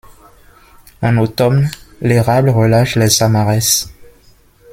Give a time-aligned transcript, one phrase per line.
[1.03, 1.69] En automne,
[2.01, 3.85] l’érable relâche les samares.